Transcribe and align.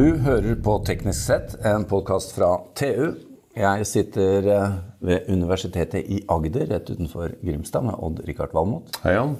Du 0.00 0.14
hører 0.24 0.54
på 0.64 0.78
Teknisk 0.86 1.26
sett, 1.26 1.50
en 1.66 1.82
podkast 1.84 2.30
fra 2.32 2.54
TU. 2.78 3.10
Jeg 3.52 3.84
sitter 3.84 4.46
eh, 4.48 4.76
ved 5.04 5.26
Universitetet 5.28 6.06
i 6.08 6.22
Agder, 6.30 6.62
rett 6.70 6.88
utenfor 6.88 7.34
Grimstad, 7.42 7.84
med 7.84 7.98
Odd-Rikard 8.06 8.54
Valmot. 8.56 8.94
Hei, 9.02 9.12
Jan. 9.18 9.34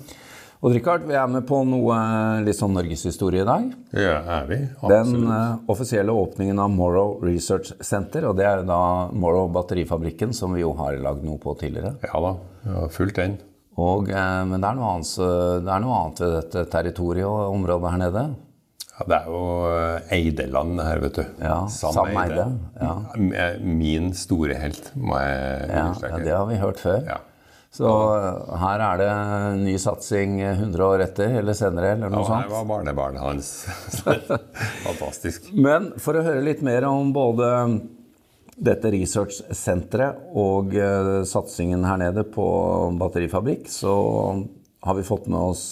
Odd-Rikard, 0.60 1.06
vi 1.08 1.16
er 1.16 1.30
med 1.32 1.46
på 1.48 1.62
noe 1.64 1.96
litt 2.44 2.58
sånn 2.58 2.76
norgeshistorie 2.76 3.46
i 3.46 3.48
dag. 3.48 3.70
Ja, 3.96 4.18
er 4.36 4.50
vi? 4.50 4.58
Den 4.92 5.30
uh, 5.30 5.62
offisielle 5.72 6.12
åpningen 6.12 6.60
av 6.60 6.68
Morrow 6.74 7.16
Research 7.24 7.72
Center, 7.80 8.28
og 8.28 8.36
det 8.36 8.44
er 8.50 8.60
jo 8.60 8.68
da 8.68 8.82
Morrow 9.16 9.48
batterifabrikken, 9.56 10.36
som 10.36 10.52
vi 10.58 10.60
jo 10.66 10.74
har 10.82 11.00
lagd 11.00 11.24
noe 11.24 11.40
på 11.40 11.56
tidligere. 11.62 11.94
Ja 12.04 12.20
da, 12.26 12.36
jeg 12.66 12.76
har 12.82 12.94
fulgt 12.98 13.22
den. 13.22 13.40
Og, 13.80 14.12
uh, 14.12 14.44
men 14.44 14.60
det 14.60 14.74
er, 14.74 14.84
annet, 14.92 15.16
det 15.16 15.72
er, 15.72 15.82
noe 15.88 15.98
annet, 16.02 16.24
ved 16.26 16.38
dette 16.42 16.68
territoriet 16.76 17.32
og 17.32 17.56
området 17.56 17.96
her 17.96 18.04
nede. 18.04 18.28
Ja, 19.00 19.06
Det 19.08 19.16
er 19.16 19.30
jo 19.32 19.40
Eideland 20.12 20.80
her, 20.84 21.00
vet 21.00 21.16
du. 21.16 21.24
Ja, 21.40 21.56
Sam, 21.72 21.94
Sam 21.96 22.16
Eide. 22.20 22.46
Ja. 22.76 22.92
Min 23.64 24.12
store 24.16 24.58
helt, 24.60 24.90
må 24.94 25.16
jeg 25.22 25.70
understreke. 25.70 26.18
Ja, 26.18 26.24
det 26.26 26.34
har 26.36 26.48
vi 26.50 26.58
hørt 26.60 26.82
før. 26.82 27.04
Ja. 27.08 27.20
Så 27.70 27.86
eh, 27.86 28.56
her 28.60 28.82
er 28.82 28.98
det 28.98 29.10
ny 29.62 29.76
satsing 29.78 30.40
100 30.42 30.84
år 30.84 31.04
etter 31.06 31.38
eller 31.38 31.56
senere? 31.56 31.94
eller 31.94 32.10
noe 32.10 32.24
ja, 32.24 32.28
sånt. 32.28 32.50
Ja, 32.50 32.58
var 32.58 32.66
barnebarnet 32.68 33.22
hans. 33.22 33.52
Fantastisk. 34.88 35.48
Men 35.54 35.92
for 36.02 36.18
å 36.18 36.24
høre 36.26 36.42
litt 36.44 36.64
mer 36.66 36.88
om 36.90 37.14
både 37.14 37.48
dette 38.60 38.90
researchsenteret 38.92 40.34
og 40.36 40.74
satsingen 41.24 41.86
her 41.88 42.02
nede 42.02 42.26
på 42.28 42.44
batterifabrikk, 43.00 43.70
så 43.72 43.94
har 44.84 44.98
vi 44.98 45.06
fått 45.06 45.30
med 45.30 45.40
oss 45.54 45.64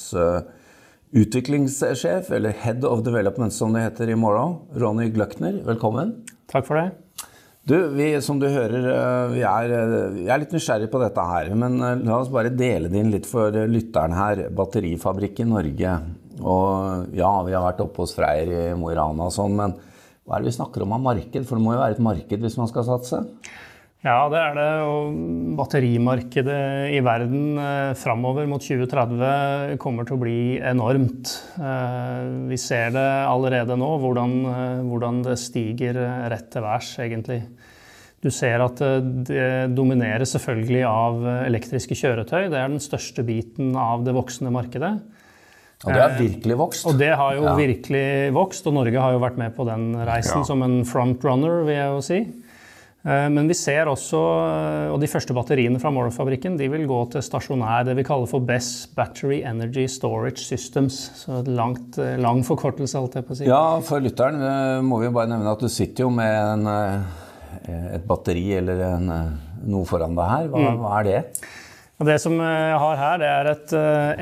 utviklingssjef, 1.13 2.31
eller 2.31 2.51
Head 2.51 2.85
of 2.85 3.05
Development 3.05 3.53
som 3.53 3.73
det 3.73 3.87
heter 3.87 4.11
i 4.11 4.17
morgen, 4.19 4.59
Ronny 4.77 5.09
Gløkner. 5.13 5.63
Velkommen. 5.67 6.15
Takk 6.51 6.67
for 6.69 6.81
det. 6.81 6.91
Du, 7.69 7.77
vi, 7.93 8.15
som 8.25 8.39
du 8.41 8.47
hører, 8.49 8.85
eh, 8.89 9.33
vi 9.35 9.43
er, 9.45 9.73
eh, 9.77 10.05
vi 10.15 10.29
er, 10.29 10.41
litt 10.41 10.55
nysgjerrig 10.57 10.89
på 10.89 11.01
dette 11.03 11.21
her. 11.21 11.51
Men 11.53 11.77
eh, 11.85 11.99
la 12.01 12.17
oss 12.17 12.31
bare 12.33 12.53
dele 12.55 12.89
det 12.89 13.03
inn 13.03 13.13
litt 13.13 13.29
for 13.29 13.53
lytteren 13.69 14.17
her. 14.17 14.47
Batterifabrikk 14.57 15.43
i 15.45 15.49
Norge. 15.51 15.93
Og 16.39 17.13
ja, 17.19 17.33
vi 17.45 17.53
har 17.53 17.67
vært 17.67 17.83
oppe 17.85 18.05
hos 18.05 18.15
Freyr 18.17 18.55
i 18.55 18.65
Mo 18.79 18.89
i 18.93 18.97
Rana 18.97 19.27
og 19.29 19.35
sånn, 19.35 19.57
men 19.59 19.75
hva 20.25 20.37
er 20.37 20.45
det 20.45 20.53
vi 20.53 20.59
snakker 20.59 20.85
om 20.85 20.95
av 20.97 21.03
marked? 21.11 21.45
For 21.49 21.59
det 21.59 21.65
må 21.65 21.75
jo 21.75 21.83
være 21.83 21.99
et 21.99 22.05
marked 22.05 22.45
hvis 22.45 22.57
man 22.61 22.71
skal 22.71 22.87
satse? 22.89 23.21
Ja, 24.07 24.29
det 24.31 24.39
er 24.39 24.53
det. 24.55 24.67
Og 24.87 25.17
batterimarkedet 25.59 26.59
i 26.95 27.01
verden 27.03 27.59
eh, 27.59 27.97
framover 27.99 28.47
mot 28.47 28.63
2030 28.63 29.75
kommer 29.83 30.07
til 30.07 30.15
å 30.15 30.21
bli 30.23 30.39
enormt. 30.63 31.33
Eh, 31.59 32.29
vi 32.53 32.59
ser 32.63 32.93
det 32.95 33.09
allerede 33.27 33.75
nå, 33.79 33.91
hvordan, 34.05 34.37
eh, 34.53 34.85
hvordan 34.87 35.21
det 35.27 35.35
stiger 35.43 35.99
rett 36.31 36.47
til 36.55 36.63
værs, 36.63 36.93
egentlig. 37.03 37.41
Du 38.23 38.31
ser 38.35 38.63
at 38.63 38.81
det 39.27 39.75
domineres 39.79 40.33
selvfølgelig 40.35 40.81
av 40.87 41.27
elektriske 41.47 41.95
kjøretøy. 41.99 42.49
Det 42.51 42.59
er 42.59 42.71
den 42.71 42.83
største 42.83 43.23
biten 43.27 43.77
av 43.79 44.03
det 44.07 44.15
voksende 44.15 44.51
markedet. 44.55 44.97
Og 45.87 45.95
det 45.95 46.03
har 46.03 46.17
virkelig 46.19 46.57
vokst. 46.59 46.87
Og 46.91 46.99
det 46.99 47.13
har 47.15 47.37
jo 47.39 47.47
ja. 47.47 47.55
virkelig 47.55 48.35
vokst, 48.35 48.67
og 48.67 48.75
Norge 48.75 48.99
har 48.99 49.15
jo 49.15 49.23
vært 49.23 49.39
med 49.39 49.55
på 49.55 49.67
den 49.69 49.93
reisen 50.07 50.43
ja. 50.43 50.49
som 50.49 50.67
en 50.67 50.81
frontrunner, 50.87 51.63
vil 51.67 51.79
jeg 51.79 51.95
jo 51.95 52.03
si. 52.03 52.19
Eh, 53.07 53.29
men 53.31 53.47
vi 53.47 53.55
ser 53.55 53.87
også, 53.87 54.21
eh, 54.49 54.89
og 54.91 54.99
de 55.03 55.11
første 55.11 55.35
batteriene 55.37 55.79
fra 55.83 55.93
Morrow-fabrikken 55.95 56.57
de 56.59 56.67
vil 56.73 56.87
gå 56.91 56.99
til 57.13 57.23
stasjonær, 57.23 57.87
det 57.87 57.95
vi 58.01 58.07
kaller 58.07 58.31
for 58.31 58.43
BESS, 58.45 58.89
Battery 58.97 59.39
Energy 59.47 59.87
Storage 59.91 60.43
Systems. 60.43 60.99
Så 61.21 61.39
et 61.39 61.53
langt, 61.53 61.99
eh, 62.03 62.17
lang 62.19 62.43
forkortelse, 62.47 62.99
alt 62.99 63.15
jeg 63.15 63.29
på 63.29 63.37
å 63.37 63.39
si. 63.39 63.47
Ja, 63.47 63.79
for 63.87 64.03
lytteren 64.03 64.43
må 64.85 64.99
vi 64.99 65.07
jo 65.07 65.15
bare 65.15 65.31
nevne 65.31 65.55
at 65.55 65.63
du 65.63 65.69
sitter 65.71 66.09
jo 66.09 66.11
med 66.11 66.35
en 66.35 67.07
et 67.69 68.05
batteri 68.07 68.55
eller 68.57 68.79
en, 68.81 69.09
noe 69.69 69.85
foran 69.85 70.15
deg 70.17 70.29
her. 70.31 70.47
Hva, 70.49 70.61
mm. 70.63 70.77
hva 70.81 70.93
er 70.99 71.05
det? 71.05 71.19
Det 72.09 72.15
som 72.23 72.37
jeg 72.39 72.77
har 72.81 72.97
her, 72.97 73.19
det 73.19 73.29
er 73.29 73.49
et 73.51 73.75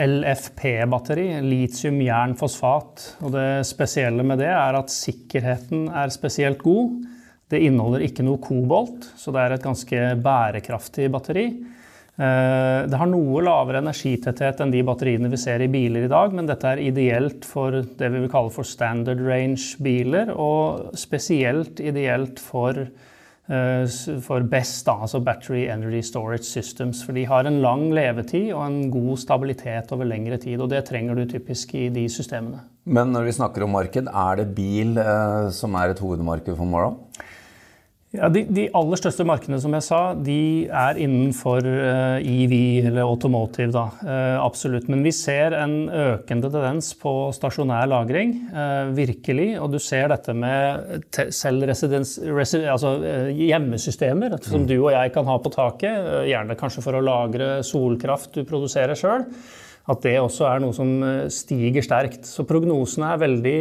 LFP-batteri. 0.08 1.26
Litium-jern-fosfat. 1.44 3.04
Og 3.22 3.34
det 3.34 3.66
spesielle 3.68 4.24
med 4.26 4.40
det 4.42 4.48
er 4.50 4.78
at 4.78 4.90
sikkerheten 4.90 5.90
er 5.92 6.10
spesielt 6.14 6.64
god. 6.64 6.96
Det 7.46 7.62
inneholder 7.62 8.02
ikke 8.08 8.24
noe 8.26 8.42
kobolt, 8.42 9.06
så 9.14 9.30
det 9.34 9.42
er 9.42 9.54
et 9.54 9.64
ganske 9.64 10.06
bærekraftig 10.22 11.06
batteri. 11.14 11.46
Det 12.16 12.96
har 12.96 13.08
noe 13.10 13.42
lavere 13.44 13.82
energitetthet 13.84 14.62
enn 14.64 14.72
de 14.72 14.80
batteriene 14.88 15.28
vi 15.28 15.38
ser 15.38 15.60
i 15.60 15.68
biler 15.70 16.06
i 16.06 16.10
dag, 16.10 16.32
men 16.32 16.48
dette 16.48 16.70
er 16.72 16.80
ideelt 16.80 17.44
for 17.44 17.76
det 17.84 18.08
vi 18.08 18.22
vil 18.22 18.32
kalle 18.32 18.50
for 18.54 18.66
standard 18.66 19.20
range-biler, 19.20 20.32
og 20.32 20.96
spesielt 20.96 21.82
ideelt 21.84 22.40
for, 22.40 22.80
for 23.46 24.48
BEST, 24.48 24.88
altså 24.96 25.20
Battery 25.22 25.66
Energy 25.68 26.00
Storage 26.08 26.48
Systems. 26.48 27.04
For 27.04 27.14
de 27.14 27.28
har 27.28 27.46
en 27.46 27.60
lang 27.62 27.92
levetid 27.94 28.48
og 28.56 28.64
en 28.64 28.80
god 28.90 29.20
stabilitet 29.22 29.92
over 29.92 30.08
lengre 30.08 30.40
tid, 30.40 30.58
og 30.58 30.72
det 30.72 30.86
trenger 30.88 31.20
du 31.20 31.28
typisk 31.36 31.76
i 31.76 31.90
de 31.92 32.08
systemene. 32.10 32.64
Men 32.86 33.10
når 33.14 33.26
vi 33.26 33.36
snakker 33.40 33.66
om 33.66 33.74
marked, 33.74 34.06
er 34.06 34.38
det 34.38 34.50
bil 34.54 34.94
som 35.54 35.74
er 35.78 35.90
et 35.90 36.02
hovedmarked 36.02 36.54
for 36.54 36.70
Morrow? 36.70 37.00
Ja, 38.16 38.28
de, 38.32 38.44
de, 38.54 38.66
aller 38.76 38.98
største 39.00 39.24
markedene 39.28 39.58
som 39.60 39.74
jeg 39.76 39.84
sa, 39.84 39.98
de 40.14 40.66
er 40.70 40.98
innenfor 41.02 41.66
eh, 41.66 42.22
EV 42.22 42.54
eller 42.88 43.02
automotive. 43.02 43.72
Da. 43.74 43.84
eh, 44.06 44.36
absolutt. 44.40 44.86
Men 44.92 45.02
vi 45.04 45.12
ser 45.14 45.56
en 45.58 45.74
økende 45.90 46.50
tendens 46.52 46.92
på 47.00 47.12
stasjonær 47.36 47.88
lagring. 47.90 48.36
Uh, 48.54 48.94
virkelig. 48.96 49.48
Og 49.60 49.74
du 49.74 49.78
ser 49.82 50.08
dette 50.12 50.32
med 50.36 51.04
selv 51.34 51.66
Altså 51.66 52.90
hjemmesystemer 53.34 54.36
som 54.44 54.62
mm. 54.62 54.66
du 54.68 54.74
og 54.78 54.90
jeg 54.94 55.12
kan 55.14 55.28
ha 55.28 55.36
på 55.42 55.52
taket. 55.52 56.10
gjerne 56.30 56.56
kanskje 56.58 56.84
for 56.84 56.96
å 56.96 57.04
lagre 57.04 57.48
solkraft 57.66 58.36
du 58.38 58.44
produserer 58.48 58.98
sjøl. 58.98 59.26
At 59.86 60.02
det 60.02 60.18
også 60.18 60.48
er 60.50 60.58
noe 60.62 60.74
som 60.74 60.88
stiger 61.30 61.82
sterkt. 61.84 62.26
Så 62.26 62.44
prognosene 62.48 63.12
er 63.12 63.18
veldig 63.22 63.60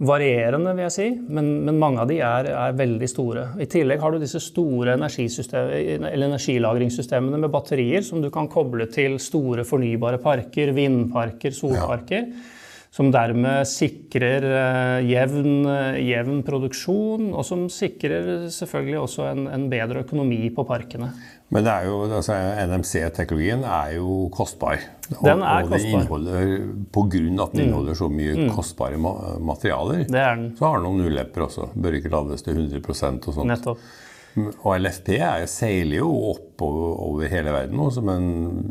varierende, 0.00 0.72
vil 0.76 0.82
jeg 0.86 0.92
si, 0.94 1.08
men, 1.28 1.64
men 1.66 1.78
mange 1.80 2.00
av 2.00 2.08
de 2.08 2.20
er, 2.24 2.46
er, 2.54 2.72
veldig 2.78 3.08
store. 3.10 3.42
I 3.60 3.66
tillegg 3.68 4.00
har 4.00 4.10
du 4.14 4.18
disse 4.22 4.40
store 4.40 4.94
energilagringssystemene 4.96 7.38
med 7.42 7.50
batterier 7.52 8.02
som 8.06 8.22
du 8.24 8.30
kan 8.32 8.48
koble 8.48 8.86
til 8.92 9.18
store 9.20 9.64
fornybare 9.68 10.18
parker, 10.22 10.72
vindparker, 10.76 11.50
solparker. 11.56 12.22
Ja. 12.24 12.59
Som 12.90 13.12
dermed 13.14 13.68
sikrer 13.70 14.42
uh, 14.42 14.96
jevn, 15.06 15.60
uh, 15.62 15.98
jevn, 16.02 16.40
produksjon, 16.42 17.28
og 17.30 17.44
som 17.46 17.68
sikrer 17.70 18.48
selvfølgelig 18.50 18.98
også 18.98 19.28
en, 19.28 19.44
en 19.46 19.68
bedre 19.70 20.02
økonomi 20.02 20.48
på 20.56 20.64
parkene. 20.66 21.12
Men 21.54 21.66
det 21.66 21.70
er 21.70 21.86
jo, 21.86 22.00
altså, 22.08 22.34
NMC-teknologien 22.66 23.62
er 23.62 23.94
jo 23.96 24.26
kostbar. 24.34 24.82
Og, 25.12 25.22
den 25.22 25.42
er 25.42 25.64
og 25.64 25.72
kostbar. 25.72 25.94
Inneholder, 26.00 26.52
av 26.90 27.46
at 27.46 27.54
den 27.54 27.62
mm. 27.62 27.62
inneholder 27.64 27.98
så 27.98 28.10
mye 28.10 28.36
mm. 28.40 28.50
kostbare 28.58 28.98
ma 29.02 29.14
materialer, 29.52 30.04
det 30.10 30.22
er 30.22 30.36
den. 30.38 30.52
så 30.58 30.68
har 30.68 30.78
den 30.78 30.86
noen 30.90 31.10
ulepper 31.10 31.46
også. 31.46 31.70
Bør 31.74 31.98
ikke 31.98 32.14
lades 32.14 32.46
til 32.46 32.58
100% 32.58 33.30
og 33.30 33.38
sånt. 33.38 33.50
Nettopp. 33.50 33.90
Og 34.38 34.76
LFP 34.78 35.16
er, 35.18 35.46
seiler 35.50 36.04
jo 36.04 36.10
oppover 36.30 37.00
over 37.02 37.30
hele 37.32 37.54
verden 37.54 37.80
nå 37.80 37.88
som 37.94 38.10
en 38.12 38.28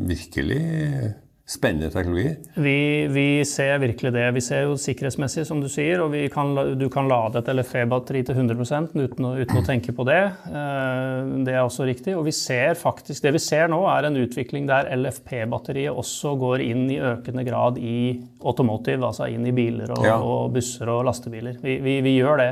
virkelig 0.08 0.62
Spennende 1.50 1.90
teknologi. 1.90 2.36
Vi, 2.54 3.06
vi, 3.10 3.44
ser 3.44 3.78
virkelig 3.78 4.12
det. 4.12 4.26
Vi 4.36 4.40
ser 4.40 4.68
jo 4.68 4.76
sikkerhetsmessig, 4.78 5.42
som 5.48 5.58
du 5.58 5.66
sier, 5.66 5.98
og 5.98 6.12
kan, 6.30 6.52
du 6.78 6.84
kan 6.94 7.08
lade 7.10 7.40
et 7.40 7.48
LFE-batteri 7.50 8.20
til 8.28 8.38
100 8.38 8.60
uten 8.94 9.26
å, 9.26 9.32
uten 9.34 9.58
å, 9.58 9.62
tenke 9.66 9.90
på 9.90 10.06
det. 10.06 10.20
Eh, 10.46 11.32
det 11.48 11.56
er 11.56 11.64
også 11.64 11.88
riktig. 11.88 12.14
Og 12.14 12.22
vi 12.28 12.34
ser 12.38 12.78
faktisk, 12.78 13.24
det 13.24 13.32
vi 13.34 13.42
ser 13.42 13.66
nå, 13.72 13.80
er 13.90 14.06
en 14.06 14.20
utvikling 14.20 14.68
der 14.70 14.92
LFP-batteriet 14.94 15.90
også 15.90 16.36
går 16.38 16.62
inn 16.68 16.86
i 16.94 17.00
økende 17.02 17.42
grad 17.48 17.82
i 17.82 17.98
automotive, 18.46 19.10
altså 19.10 19.26
inn 19.34 19.50
i 19.50 19.56
biler 19.56 19.90
og, 19.96 20.06
ja. 20.06 20.20
og 20.22 20.54
busser 20.54 20.94
og 20.94 21.02
lastebiler. 21.10 21.58
Vi, 21.66 21.80
vi, 21.82 21.98
vi, 22.06 22.14
gjør 22.20 22.44
det. 22.44 22.48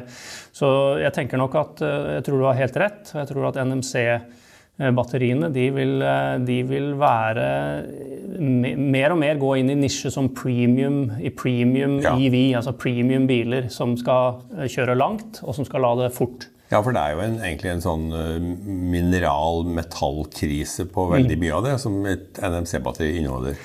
Så 0.59 0.73
jeg 1.05 1.15
tenker 1.15 1.39
nok 1.39 1.55
at 1.63 1.87
eh, 1.87 2.13
jeg 2.17 2.27
tror 2.27 2.43
du 2.43 2.51
har 2.51 2.61
helt 2.65 2.83
rett. 2.83 3.15
Jeg 3.15 3.31
tror 3.31 3.53
at 3.53 3.63
NMC 3.63 4.09
batteriene 4.79 5.49
de 5.51 5.71
vil, 5.75 6.03
eh, 6.03 6.39
de 6.47 6.63
vil, 6.69 6.93
være 6.99 7.47
mer 8.79 9.15
og 9.15 9.19
mer 9.19 9.41
gå 9.41 9.57
inn 9.59 9.73
i 9.73 9.79
nisje 9.79 10.11
som 10.15 10.29
premium 10.35 11.11
i 11.19 11.33
premium 11.35 11.99
ja. 12.05 12.15
EV, 12.15 12.55
altså 12.61 12.73
premium 12.79 13.27
biler 13.27 13.67
som 13.75 13.97
skal 13.99 14.39
eh, 14.57 14.69
kjøre 14.71 14.95
langt, 14.99 15.43
og 15.43 15.57
som 15.57 15.67
skal 15.67 15.83
lade 15.83 16.11
fort. 16.15 16.47
Ja, 16.69 16.83
for 16.85 16.93
det 16.93 17.01
er 17.01 17.17
jo 17.17 17.25
en, 17.25 17.39
egentlig 17.41 17.71
en 17.73 17.81
sånn 17.81 18.07
mineral-metallkrise 18.93 20.85
på 20.93 21.07
veldig 21.15 21.39
mm. 21.39 21.43
mye 21.43 21.55
av 21.57 21.65
det 21.65 21.77
som 21.81 21.97
et 22.07 22.39
NMC-batteri 22.45 23.15
inneholder. 23.23 23.57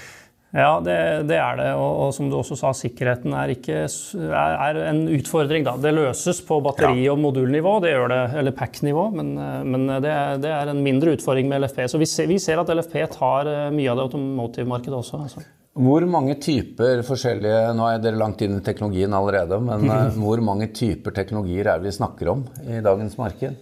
Ja, 0.53 0.77
det, 0.85 0.95
det, 1.25 1.37
er 1.41 1.57
det. 1.57 1.69
Og, 1.81 1.91
og, 2.03 2.11
som 2.13 2.27
du 2.29 2.35
også 2.37 2.55
sa, 2.59 2.69
sikkerheten 2.77 3.33
er, 3.33 3.55
ikke, 3.55 3.87
er, 3.87 4.57
er 4.67 4.79
en 4.91 5.01
utfordring. 5.15 5.65
Da. 5.65 5.73
Det 5.81 5.93
løses 5.95 6.43
på 6.45 6.59
batteri- 6.61 7.07
og 7.09 7.17
modulnivå, 7.23 7.79
det 7.81 7.95
gjør 7.95 8.13
det, 8.13 8.21
eller 8.41 8.53
pack-nivå, 8.59 9.07
men, 9.17 9.33
men 9.65 9.89
det, 9.95 10.13
det, 10.45 10.53
er 10.53 10.69
en 10.69 10.83
mindre 10.85 11.15
utfordring 11.17 11.49
med 11.49 11.65
LFP. 11.65 11.81
Så 11.89 12.01
vi 12.01 12.09
ser, 12.09 12.29
vi 12.29 12.37
ser, 12.41 12.61
at 12.61 12.69
LFP 12.69 12.99
tar 13.15 13.49
eh, 13.49 13.67
mye 13.73 13.89
av 13.89 13.97
det 13.97 14.05
automotive-markedet 14.11 14.99
også. 14.99 15.23
Altså. 15.25 15.45
Hvor 15.73 16.05
mange 16.05 16.37
typer 16.37 17.01
forskjellige 17.01 17.71
Nå 17.73 17.87
er 17.89 18.01
dere 18.03 18.19
langt 18.21 18.43
inn 18.45 18.59
i 18.59 18.65
teknologien 18.65 19.17
allerede, 19.17 19.57
men 19.57 19.89
eh, 19.95 20.21
hvor 20.21 20.43
mange 20.45 20.69
typer 20.69 21.17
teknologier 21.17 21.65
er 21.65 21.81
det 21.81 21.89
vi 21.89 21.97
snakker 21.97 22.29
om 22.35 22.45
i 22.61 22.77
dagens 22.85 23.17
marked? 23.17 23.57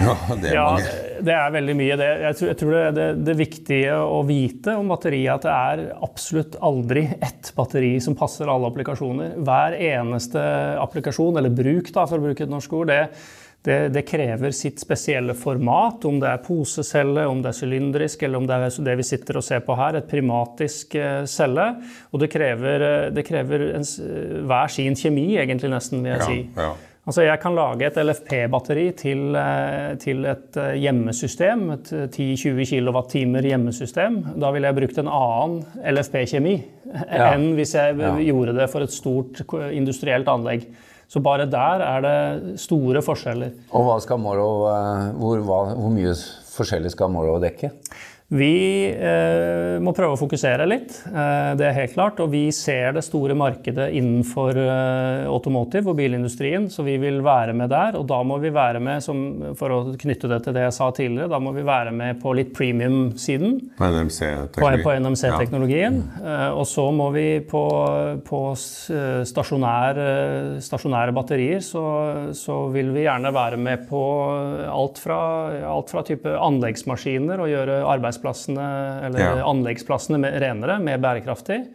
Ja, 0.00 0.14
det 0.36 0.50
er 0.50 0.54
Ja, 0.54 0.64
mange. 0.74 1.22
det 1.24 1.34
er 1.36 1.54
veldig 1.54 1.76
mye. 1.78 1.96
Det, 2.00 2.08
jeg 2.26 2.36
tror, 2.38 2.48
jeg 2.50 2.58
tror 2.60 2.74
det, 2.76 2.82
det, 2.98 3.06
det 3.30 3.36
viktige 3.38 3.94
å 4.02 4.20
vite 4.28 4.74
om 4.76 4.90
batteriet 4.92 5.30
er 5.30 5.34
at 5.38 5.46
det 5.46 5.54
er 5.56 6.04
absolutt 6.04 6.58
aldri 6.60 7.06
ett 7.16 7.52
batteri 7.56 7.94
som 8.04 8.16
passer 8.18 8.50
alle 8.52 8.68
applikasjoner. 8.72 9.34
Hver 9.46 9.78
eneste 9.80 10.42
applikasjon, 10.82 11.38
eller 11.40 11.54
bruk, 11.56 11.90
da, 11.96 12.04
for 12.10 12.20
å 12.20 12.26
bruke 12.28 12.44
et 12.44 12.52
norsk 12.52 12.72
ord, 12.76 12.92
det, 12.92 13.00
det, 13.66 13.78
det 13.96 14.02
krever 14.06 14.52
sitt 14.54 14.78
spesielle 14.78 15.34
format. 15.34 16.04
Om 16.06 16.20
det 16.22 16.28
er 16.30 16.42
posecelle, 16.44 17.24
om 17.26 17.40
det 17.42 17.50
er 17.50 17.58
sylindrisk, 17.62 18.22
eller 18.28 18.38
om 18.42 18.46
det 18.46 18.58
er 18.68 18.76
det 18.90 18.98
vi 19.00 19.06
sitter 19.08 19.40
og 19.40 19.46
ser 19.48 19.64
på 19.66 19.74
her, 19.80 19.98
et 19.98 20.06
primatisk 20.10 20.94
eh, 21.00 21.22
celle. 21.30 21.64
Og 22.12 22.22
det 22.22 22.28
krever, 22.36 22.84
eh, 22.90 23.08
det 23.16 23.24
krever 23.26 23.70
en, 23.80 23.88
hver 24.46 24.70
sin 24.76 24.94
kjemi, 24.98 25.32
egentlig, 25.40 25.72
nesten, 25.72 26.04
vil 26.04 26.12
jeg 26.14 26.20
Ja, 26.20 26.28
si. 26.28 26.38
ja. 26.60 26.68
Altså 27.06 27.22
jeg 27.22 27.38
kan 27.38 27.54
lage 27.54 27.86
et 27.86 27.98
LFP-batteri 28.02 28.84
til, 28.98 29.20
eh, 29.38 29.92
til 30.02 30.24
et 30.26 30.56
eh, 30.58 30.72
hjemmesystem, 30.82 31.60
et 31.76 31.90
10-20 32.10 32.64
kWt 32.66 33.14
hjemmesystem. 33.46 34.16
Da 34.42 34.50
ville 34.50 34.66
jeg 34.72 34.78
brukt 34.80 34.98
en 34.98 35.10
annen 35.12 35.60
LFP-kjemi 35.94 36.56
Ja. 36.86 37.28
enn 37.34 37.54
hvis 37.54 37.74
jeg 37.78 37.96
Ja. 37.98 38.10
gjorde 38.18 38.56
det 38.58 38.68
for 38.70 38.80
et 38.82 38.90
stort 38.90 39.38
industrielt 39.72 40.26
anlegg. 40.26 40.66
Så 41.08 41.22
bare 41.22 41.46
der 41.46 41.80
er 41.86 42.00
det 42.02 42.58
store 42.58 42.98
forskjeller. 43.02 43.52
Og 43.72 43.84
hva 43.86 44.00
skal 44.02 44.18
Morrow, 44.18 44.66
eh, 44.66 45.12
hvor, 45.14 45.38
hvor 45.46 45.90
mye 45.94 46.10
forskjellig 46.58 46.90
skal 46.90 47.08
Morrow 47.08 47.38
dekke? 47.40 47.70
Vi 48.26 48.90
eh, 48.90 49.76
må 49.78 49.92
prøve 49.94 50.16
å 50.16 50.18
fokusere 50.18 50.64
litt, 50.66 50.96
eh, 51.06 51.52
det 51.54 51.68
er 51.68 51.76
helt 51.76 51.92
klart. 51.94 52.18
Og 52.24 52.32
vi 52.32 52.48
ser 52.50 52.96
det 52.96 53.04
store 53.06 53.36
markedet 53.38 53.92
innenfor 53.94 54.58
eh, 54.58 55.26
automotive 55.30 55.92
og 55.92 56.00
bilindustrien, 56.00 56.66
så 56.72 56.82
vi 56.82 56.96
vil 56.98 57.20
være 57.22 57.54
med 57.54 57.70
der. 57.70 57.94
Og 58.00 58.08
da 58.10 58.18
må 58.26 58.40
vi 58.42 58.50
være 58.50 58.80
med, 58.82 59.04
som, 59.04 59.20
for 59.58 59.70
å 59.70 59.78
knytte 59.94 60.30
det 60.32 60.40
til 60.42 60.56
det 60.56 60.64
jeg 60.64 60.74
sa 60.74 60.88
tidligere, 60.96 61.30
da 61.30 61.38
må 61.42 61.52
vi 61.54 61.62
være 61.66 61.92
med 61.94 62.18
på 62.22 62.32
litt 62.34 62.50
premium-siden. 62.56 63.54
På 63.78 63.86
På, 63.86 63.92
NMC-teknologi. 63.94 64.82
på 64.82 64.96
NMC-teknologien. 65.04 66.02
Eh, 66.24 66.48
Og 66.56 66.66
så 66.66 66.88
må 66.90 67.12
vi 67.14 67.28
på, 67.46 67.62
på 68.26 68.42
eh, 68.50 69.22
stasjonær, 69.22 70.02
eh, 70.02 70.50
stasjonære 70.66 71.14
batterier, 71.14 71.62
så, 71.62 71.86
så 72.34 72.58
vil 72.74 72.90
vi 72.96 73.06
gjerne 73.06 73.30
være 73.30 73.62
med 73.62 73.86
på 73.86 74.02
alt 74.66 74.98
fra, 74.98 75.22
alt 75.70 75.94
fra 75.94 76.02
type 76.10 76.34
anleggsmaskiner 76.34 77.46
og 77.46 77.54
gjøre 77.54 77.80
arbeidsplassene, 78.16 79.06
eller 79.06 79.20
Ja. 79.20 79.44
anleggsplassene 79.44 80.18
mer 80.18 80.40
renere, 80.40 80.80
mer 80.80 80.98
bærekraftig. 80.98 81.66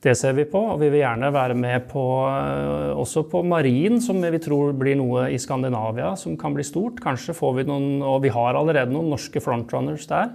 Det 0.00 0.16
ser 0.16 0.32
vi 0.32 0.44
på, 0.44 0.58
og 0.58 0.78
vi 0.78 0.90
vil 0.90 1.00
gjerne 1.00 1.32
være 1.32 1.56
med 1.56 1.88
på, 1.88 2.28
eh, 2.28 2.94
også 2.94 3.28
på 3.28 3.44
marin, 3.44 4.00
som 4.00 4.20
vi 4.20 4.38
tror 4.38 4.72
blir 4.72 4.96
noe 4.96 5.28
i 5.28 5.36
Skandinavia 5.38 6.16
som 6.16 6.36
kan 6.36 6.54
bli 6.54 6.62
stort. 6.62 7.00
Kanskje 7.00 7.34
får 7.34 7.56
vi 7.56 7.64
noen, 7.64 8.02
og 8.02 8.22
vi 8.22 8.28
har 8.28 8.54
allerede 8.54 8.92
noen 8.92 9.10
norske 9.10 9.40
frontrunners 9.40 10.06
der. 10.06 10.30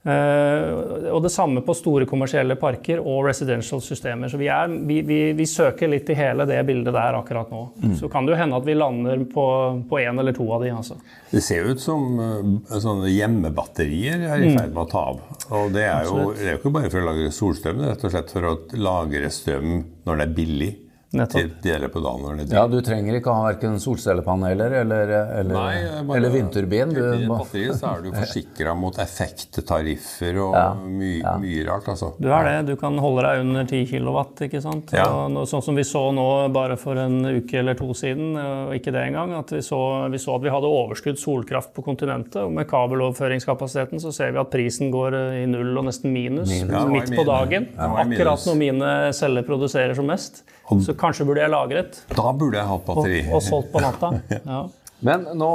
Eh, 0.00 1.10
og 1.12 1.18
det 1.20 1.28
samme 1.28 1.60
på 1.60 1.74
store 1.76 2.06
kommersielle 2.08 2.54
parker 2.56 3.02
og 3.04 3.26
residential 3.26 3.82
systemer. 3.84 4.30
Så 4.32 4.38
vi, 4.40 4.46
er, 4.48 4.70
vi, 4.88 5.02
vi, 5.04 5.18
vi 5.36 5.46
søker 5.48 5.90
litt 5.92 6.08
i 6.08 6.16
hele 6.16 6.46
det 6.48 6.56
bildet 6.68 6.94
der 6.96 7.18
akkurat 7.18 7.50
nå. 7.52 7.66
Så 8.00 8.08
kan 8.08 8.24
det 8.24 8.32
jo 8.32 8.38
hende 8.40 8.56
at 8.56 8.64
vi 8.64 8.78
lander 8.78 9.26
på 9.28 10.00
én 10.00 10.20
eller 10.22 10.32
to 10.36 10.46
av 10.56 10.64
de. 10.64 10.72
Altså. 10.72 10.96
Det 11.30 11.42
ser 11.44 11.66
jo 11.66 11.74
ut 11.76 11.84
som 11.84 12.16
uh, 12.16 13.04
hjemmebatterier 13.10 14.24
er 14.30 14.40
Mm. 14.40 14.46
i 14.48 14.56
ferd 14.56 14.72
med 14.72 14.84
å 14.86 14.88
ta 14.88 15.00
av. 15.10 15.18
Og 15.50 15.72
det 15.74 15.82
er, 15.84 16.04
jo, 16.08 16.30
det 16.32 16.46
er 16.46 16.54
jo 16.54 16.60
ikke 16.62 16.72
bare 16.78 16.90
for 16.90 17.02
å 17.02 17.08
lagre 17.10 17.32
solstrøm, 17.34 17.80
det 17.82 17.84
er 17.84 17.92
rett 17.92 18.04
og 18.08 18.14
slett 18.14 18.32
for 18.32 18.46
å 18.48 18.52
lagre 18.80 19.30
strøm 19.30 19.74
når 20.06 20.16
det 20.16 20.24
er 20.24 20.34
billig. 20.38 20.70
Nettopp. 21.12 21.40
Til 21.40 21.48
deler 21.64 21.90
på 21.90 21.98
dagen 22.04 22.22
når 22.22 22.36
det 22.38 22.44
er 22.52 22.54
Ja, 22.60 22.66
du 22.70 22.76
trenger 22.86 23.16
ikke 23.18 23.32
ha 23.34 23.46
verken 23.48 23.80
solcellepaneler 23.82 24.76
eller, 24.84 25.08
eller, 25.40 25.54
Nei, 25.56 26.04
bare- 26.06 26.16
eller 26.20 26.30
vindturbin. 26.30 26.92
Du, 26.94 27.00
I 27.18 27.26
batteri 27.26 27.64
så 27.74 27.96
er 27.96 28.04
du 28.04 28.12
forsikra 28.20 28.74
mot 28.78 28.94
effekttariffer 29.02 30.38
og 30.44 30.54
Ja, 30.54 30.66
mye, 30.78 31.32
mye 31.42 31.64
rart, 31.66 31.88
altså. 31.90 32.12
Du 32.20 32.28
er 32.30 32.46
det. 32.46 32.54
Du 32.70 32.76
kan 32.78 32.94
holde 33.02 33.24
deg 33.26 33.42
under 33.42 33.66
10 33.66 33.80
kW. 33.90 34.20
ikke 34.46 34.62
sant? 34.62 34.92
Ja. 34.94 35.08
Og 35.26 35.48
sånn 35.50 35.64
som 35.66 35.74
vi 35.78 35.82
så 35.88 36.04
nå 36.14 36.26
bare 36.54 36.76
for 36.80 36.94
en 37.02 37.18
uke 37.26 37.58
eller 37.58 37.74
to 37.78 37.90
siden, 37.96 38.36
og 38.38 38.74
ikke 38.78 38.92
det 38.94 39.02
engang, 39.08 39.34
at 39.38 39.50
vi 39.54 39.60
så, 39.66 39.80
vi 40.14 40.18
så 40.22 40.36
at 40.38 40.46
vi 40.46 40.54
hadde 40.54 40.70
overskudd 40.70 41.18
solkraft 41.18 41.74
på 41.74 41.82
kontinentet. 41.90 42.38
Og 42.44 42.54
med 42.54 42.68
kabeloverføringskapasiteten 42.70 44.00
så 44.02 44.12
ser 44.14 44.30
vi 44.36 44.42
at 44.42 44.50
prisen 44.52 44.90
går 44.94 45.18
eh, 45.18 45.42
i 45.42 45.46
null 45.50 45.74
og 45.80 45.88
nesten 45.90 46.12
minus, 46.14 46.48
Minus. 46.50 46.70
Ja, 46.72 46.86
midt 46.86 47.10
på 47.18 47.26
dagen. 47.26 47.68
Ja. 47.76 47.90
Akkurat 48.04 48.46
når 48.46 48.58
mine 48.62 48.94
celler 49.16 49.42
produserer 49.46 49.94
som 49.98 50.06
mest. 50.10 50.44
Så 50.70 50.94
kanskje 51.00 51.24
burde 51.28 51.40
jeg 51.42 51.50
lagret 51.52 51.98
Da 52.14 52.32
burde 52.36 52.60
jeg 52.60 52.68
hatt 52.70 52.84
batteri. 52.86 53.22
og 53.32 53.42
solgt 53.46 53.72
på 53.72 53.82
natta. 53.84 54.12
Ja. 54.44 54.60
Men 55.00 55.22
nå 55.40 55.46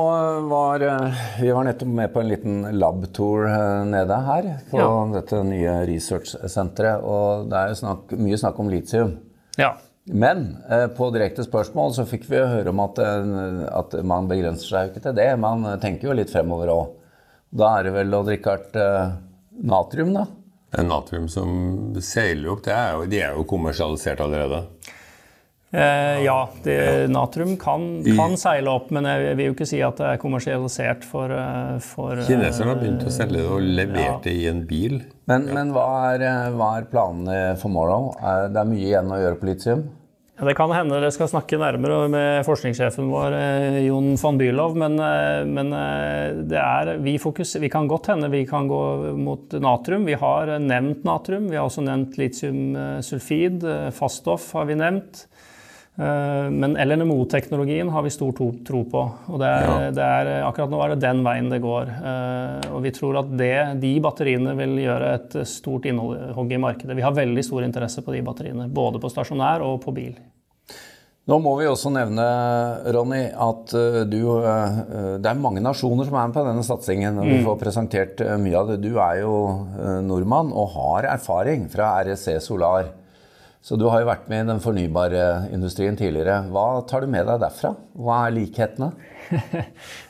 var 0.50 0.82
eh, 0.82 1.18
Vi 1.38 1.52
var 1.54 1.68
nettopp 1.68 1.92
med 2.00 2.10
på 2.16 2.22
en 2.24 2.30
liten 2.32 2.56
lab-tour 2.82 3.44
eh, 3.46 3.84
nede 3.86 4.16
her. 4.26 4.48
På 4.72 4.80
Ja. 4.82 4.88
dette 5.14 5.44
nye 5.46 5.76
research-senteret. 5.86 7.04
Og 7.06 7.46
det 7.52 7.60
er 7.60 7.70
jo 7.70 7.78
snakk, 7.84 8.16
mye 8.18 8.40
snakk 8.42 8.60
om 8.64 8.72
litium. 8.74 9.18
ja. 9.62 9.76
Men 10.06 10.58
eh, 10.70 10.84
på 10.94 11.08
direkte 11.14 11.42
spørsmål 11.42 11.94
så 11.96 12.04
fikk 12.06 12.28
vi 12.30 12.38
høre 12.38 12.70
om 12.70 12.78
at, 12.84 13.00
at 13.02 13.96
man 14.06 14.28
begrenser 14.30 14.68
seg 14.70 14.84
jo 14.84 14.92
ikke 14.92 15.02
til 15.08 15.16
det. 15.18 15.30
Man 15.42 15.64
tenker 15.82 16.12
jo 16.12 16.14
litt 16.20 16.30
fremover 16.30 16.70
òg. 16.70 16.92
Da 17.58 17.72
er 17.80 17.88
det 17.88 17.94
vel 17.96 18.14
å 18.14 18.20
drikke 18.28 18.52
hvert 18.54 18.78
eh, 18.78 19.16
natrium, 19.66 20.12
da? 20.14 20.28
En 20.78 20.92
natrium 20.92 21.26
som 21.32 21.50
seiler 22.06 22.52
opp, 22.54 22.62
det 22.68 22.76
er 22.78 22.92
jo, 23.00 23.06
de 23.10 23.22
er 23.26 23.34
jo 23.40 23.48
kommersialisert 23.50 24.22
allerede. 24.22 24.60
Eh, 25.72 26.24
ja, 26.24 26.50
det, 26.64 27.08
natrium 27.12 27.58
kan, 27.58 28.04
kan 28.16 28.38
seile 28.40 28.72
opp, 28.72 28.92
men 28.96 29.08
jeg 29.10 29.34
vil 29.36 29.50
jo 29.50 29.56
ikke 29.58 29.68
si 29.68 29.82
at 29.84 29.98
det 30.00 30.12
er 30.14 30.22
kommersialisert 30.22 31.04
for, 31.08 31.34
eh, 31.34 31.76
for 31.84 32.16
eh, 32.16 32.28
Kineserne 32.30 32.76
har 32.76 32.80
begynt 32.80 33.04
å 33.04 33.12
selge 33.12 33.42
det 33.42 33.50
og 33.50 33.66
levert 33.82 34.24
det 34.24 34.38
i 34.38 34.48
en 34.52 34.64
bil. 34.70 35.02
Men, 35.28 35.50
men 35.52 35.74
hva, 35.76 35.90
er, 36.14 36.24
eh, 36.30 36.48
hva 36.56 36.78
er 36.78 36.88
planene 36.92 37.44
for 37.60 37.74
Morrow? 37.74 38.14
Det 38.54 38.62
er 38.62 38.72
mye 38.72 38.88
igjen 38.88 39.12
å 39.12 39.20
gjøre 39.20 39.42
på 39.42 39.52
litium? 39.52 39.86
Ja, 40.38 40.48
Det 40.48 40.56
kan 40.56 40.72
hende 40.76 41.00
dere 41.00 41.12
skal 41.16 41.32
snakke 41.32 41.60
nærmere 41.60 42.00
med 42.12 42.46
forskningssjefen 42.48 43.12
vår, 43.12 43.36
Jon 43.88 44.16
van 44.22 44.40
Bylov, 44.40 44.76
men, 44.80 45.00
men 45.48 45.76
det 46.52 46.60
er, 46.60 46.96
vi, 47.04 47.16
fokus, 47.24 47.56
vi 47.64 47.72
kan 47.72 47.88
godt 47.92 48.12
hende 48.12 48.32
vi 48.32 48.44
kan 48.48 48.68
gå 48.72 48.82
mot 49.16 49.56
natrium. 49.64 50.08
Vi 50.08 50.20
har 50.20 50.58
nevnt 50.60 51.08
natrium. 51.08 51.48
Vi 51.52 51.60
har 51.60 51.68
også 51.68 51.88
nevnt 51.88 52.20
litiumsulfid. 52.20 53.64
Faststoff 53.96 54.52
har 54.60 54.68
vi 54.68 54.80
nevnt. 54.84 55.24
Eh, 55.98 56.50
Men 56.52 56.76
LNMO-teknologien 56.76 57.90
har 57.90 58.04
vi 58.04 58.10
stor 58.12 58.34
tro 58.68 58.84
på. 58.84 59.04
og 59.30 59.40
det 59.40 59.48
er, 59.48 59.62
Ja. 59.64 59.92
det 59.92 60.04
er, 60.04 60.44
Akkurat 60.44 60.70
nå 60.70 60.84
er 60.84 60.90
det 60.90 61.00
den 61.00 61.24
veien 61.24 61.50
det 61.50 61.62
går. 61.62 61.88
Eh, 61.88 62.74
Og 62.76 62.82
vi 62.84 62.92
tror 62.92 63.20
at 63.20 63.38
det, 63.38 63.80
de 63.80 64.00
batteriene 64.02 64.56
vil 64.58 64.76
gjøre 64.84 65.14
et 65.14 65.48
stort 65.48 65.86
innhogg 65.86 66.52
i 66.52 66.58
markedet. 66.58 66.96
Vi 66.96 67.02
har 67.02 67.12
veldig 67.14 67.44
stor 67.44 67.64
interesse 67.64 68.04
på 68.04 68.12
de 68.12 68.22
batteriene, 68.22 68.68
både 68.70 69.00
på 69.00 69.10
stasjonær 69.10 69.62
og 69.62 69.82
på 69.86 69.94
bil. 69.94 70.16
Nå 71.28 71.42
må 71.42 71.58
vi 71.58 71.66
også 71.66 71.90
nevne, 71.92 72.94
Ronny, 72.94 73.32
at 73.32 73.74
eh, 73.74 74.04
du 74.04 74.42
Det 75.22 75.26
er 75.32 75.40
mange 75.40 75.62
nasjoner 75.62 76.06
som 76.06 76.14
er 76.16 76.28
med 76.28 76.34
på 76.36 76.46
denne 76.46 76.64
satsingen. 76.64 77.18
og 77.20 77.24
Vi 77.26 77.42
får 77.44 77.58
presentert 77.60 78.18
mye 78.40 78.56
av 78.60 78.68
det. 78.68 78.82
Du 78.82 79.00
er 79.00 79.22
jo 79.22 79.66
nordmann 80.02 80.52
og 80.52 80.70
har 80.76 81.04
erfaring 81.16 81.70
fra 81.72 82.04
REC 82.04 82.42
Solar. 82.42 82.92
Så 83.66 83.80
du 83.82 83.88
har 83.90 84.04
jo 84.04 84.06
vært 84.12 84.28
med 84.30 84.44
i 84.44 84.50
den 84.52 84.60
fornybare 84.62 85.22
industrien 85.56 85.96
tidligere. 85.98 86.36
Hva 86.54 86.84
tar 86.86 87.02
du 87.02 87.10
med 87.10 87.26
deg 87.26 87.40
derfra? 87.42 87.72
Hva 87.98 88.20
er 88.28 88.36
likhetene? 88.38 88.92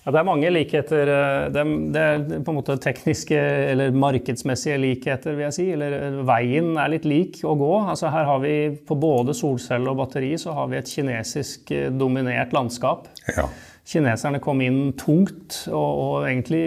Ja, 0.05 0.11
det 0.11 0.19
er 0.19 0.25
mange 0.27 0.49
likheter. 0.51 1.07
eh, 1.09 1.45
Det 1.55 1.61
er, 1.61 1.69
det 1.95 2.01
er 2.03 2.25
på 2.43 2.51
en 2.51 2.57
måte 2.59 2.75
tekniske 2.83 3.37
eller 3.71 3.95
markedsmessige 3.95 4.75
likheter, 4.83 5.37
vil 5.37 5.45
jeg 5.47 5.55
si. 5.55 5.67
Eller 5.73 5.95
eh, 6.01 6.17
veien 6.27 6.73
er 6.77 6.91
litt 6.91 7.07
lik 7.07 7.39
å 7.47 7.55
gå. 7.57 7.71
Altså 7.93 8.11
her 8.13 8.27
har 8.27 8.43
vi 8.43 8.51
på 8.85 8.97
både 8.99 9.33
solcelle 9.39 9.87
og 9.93 10.01
batteri 10.03 10.33
så 10.41 10.53
har 10.59 10.67
vi 10.73 10.81
et 10.81 10.91
kinesisk 10.91 11.71
eh, 11.73 11.87
dominert 11.95 12.51
landskap. 12.53 13.07
Ja. 13.37 13.47
Kineserne 13.85 14.39
kom 14.41 14.63
inn 14.65 14.95
tungt 14.97 15.59
og, 15.69 15.99
og 16.01 16.23
egentlig, 16.25 16.61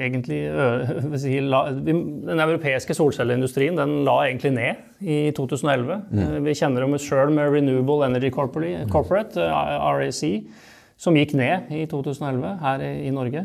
egentlig 0.00 0.38
si, 1.20 1.34
la, 1.44 1.66
Den 1.76 2.40
europeiske 2.40 2.96
solcelleindustrien 2.96 3.76
den 3.76 3.98
la 4.06 4.14
egentlig 4.24 4.54
ned 4.56 5.04
i 5.04 5.18
2011. 5.36 5.98
Mm. 6.08 6.38
Vi 6.46 6.56
kjenner 6.56 6.86
dem 6.86 6.96
sjøl 6.96 7.34
med 7.36 7.52
Renewable 7.52 8.08
Energy 8.08 8.32
Corporate, 8.32 8.86
Corporate 8.92 9.44
eh, 9.44 9.86
RAC, 9.98 10.22
som 10.96 11.20
gikk 11.20 11.36
ned 11.36 11.68
i 11.74 11.84
2011 11.90 12.56
her 12.64 12.86
i 12.88 13.12
Norge. 13.12 13.44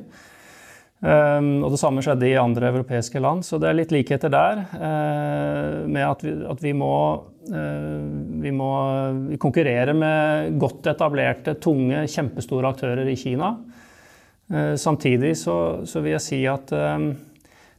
Um, 0.97 1.59
og 1.61 1.69
det 1.75 1.77
samme 1.77 2.01
skjedde 2.01 2.25
i 2.25 2.37
andre 2.41 2.71
europeiske 2.71 3.19
land, 3.21 3.43
så 3.45 3.59
det 3.61 3.67
er 3.69 3.75
litt 3.77 3.91
likheter 3.93 4.31
der. 4.33 4.63
eh, 4.73 5.85
med 5.85 6.01
at 6.01 6.23
vi, 6.25 6.31
at 6.49 6.63
vi 6.63 6.71
må 6.73 6.93
eh, 7.51 7.99
vi 8.41 8.49
må 8.51 8.71
vi 9.27 9.37
konkurrere 9.37 9.93
med 9.93 10.57
godt 10.57 10.89
etablerte, 10.89 11.53
tunge, 11.61 12.01
kjempestore 12.09 12.73
aktører 12.73 13.05
i 13.05 13.15
Kina. 13.15 13.51
Eh, 14.49 14.73
samtidig 14.73 15.35
så, 15.37 15.85
så 15.85 16.01
vil 16.01 16.15
jeg 16.17 16.25
si 16.25 16.41
at 16.49 16.73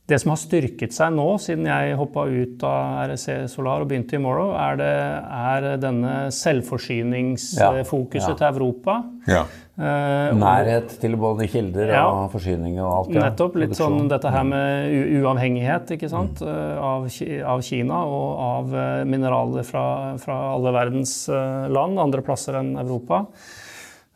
Det 0.09 0.17
som 0.23 0.31
har 0.31 0.39
styrket 0.41 0.95
seg 0.95 1.13
nå, 1.13 1.39
siden 1.43 1.67
jeg 1.69 1.97
hoppa 1.99 2.23
ut 2.25 2.63
av 2.65 3.11
REC 3.11 3.49
Solar 3.53 3.83
og 3.83 3.89
begynte 3.91 4.17
i 4.17 4.19
Morrow, 4.23 4.55
er, 4.57 4.77
det, 4.81 4.95
er 5.29 5.77
denne 5.83 6.31
selvforsyningsfokuset 6.33 8.31
Ja, 8.31 8.31
ja. 8.31 8.39
til 8.39 8.47
Europa. 8.49 9.03
Ja. 9.29 9.43
Og- 9.79 10.39
Nærhet 10.41 10.89
til 11.01 11.15
både 11.17 11.47
kilder 11.47 11.87
Ja. 11.93 12.01
og 12.11 12.33
forsyninger 12.33 12.83
og 12.83 12.93
alt. 13.07 13.15
ja. 13.15 13.21
Nettopp. 13.29 13.55
Litt 13.55 13.71
Produksjon. 13.71 13.99
sånn 14.01 14.09
dette 14.11 14.31
her 14.35 14.43
med 14.43 14.91
u 14.91 15.23
uavhengighet 15.23 15.87
ikke 15.95 16.11
sant? 16.11 16.43
eh, 16.43 16.79
Av, 16.79 17.07
av 17.55 17.63
Kina 17.63 18.01
og 18.05 18.39
av 18.41 18.75
eh, 18.75 19.05
mineraler 19.05 19.63
fra, 19.65 20.17
fra 20.19 20.55
alle 20.57 20.73
verdens 20.73 21.29
land, 21.29 21.99
andre 21.99 22.23
plasser 22.23 22.55
enn 22.59 22.77
Europa. 22.77 23.27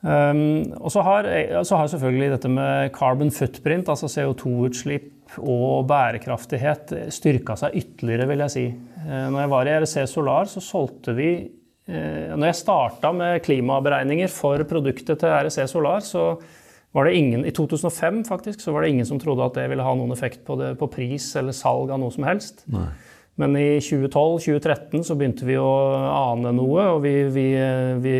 Um, 0.04 0.72
og 0.82 0.90
så 0.90 1.00
har, 1.06 1.22
så 1.62 1.76
har 1.78 1.86
selvfølgelig 1.86 2.30
dette 2.32 2.48
med 2.50 2.90
carbon 2.92 3.30
footprint, 3.30 3.86
altså 3.86 4.08
CO2-utslipp 4.10 5.38
og 5.38 5.86
bærekraftighet, 5.86 6.90
styrka 7.14 7.54
seg 7.56 7.76
ytterligere, 7.78 8.26
vil 8.26 8.42
jeg 8.42 8.50
si. 8.50 8.64
Når 9.06 9.38
jeg 9.44 9.50
var 9.52 9.70
i 9.70 9.76
REC 9.78 10.08
Solar, 10.10 10.44
så 10.50 10.58
solgte 10.60 11.14
vi 11.14 11.28
Når 11.92 12.48
jeg 12.48 12.58
starta 12.62 13.12
med 13.14 13.42
klimaberegninger 13.44 14.30
for 14.32 14.64
produktet 14.68 15.20
til 15.20 15.32
REC 15.44 15.58
Solar, 15.70 16.00
så 16.06 16.32
var 16.92 17.08
det 17.08 17.16
ingen, 17.16 17.44
I 17.44 17.52
2005 17.56 18.24
faktisk, 18.28 18.60
så 18.60 18.72
var 18.72 18.82
det 18.82 18.92
ingen 18.92 19.06
som 19.08 19.20
trodde 19.20 19.44
at 19.44 19.56
det 19.56 19.70
ville 19.72 19.84
ha 19.84 19.94
noen 19.96 20.12
effekt 20.12 20.44
på, 20.44 20.58
det, 20.60 20.74
på 20.80 20.90
pris 20.92 21.30
eller 21.40 21.56
salg 21.56 21.92
av 21.92 22.00
noe 22.02 22.12
som 22.12 22.26
helst. 22.28 22.66
Men 23.40 23.56
i 23.56 23.78
2012-2013 23.80 25.06
så 25.08 25.14
begynte 25.16 25.46
vi 25.48 25.56
å 25.56 25.70
ane 26.04 26.52
noe, 26.52 26.84
og 26.92 26.98
vi, 27.06 27.14
vi, 27.32 27.46
vi 28.04 28.16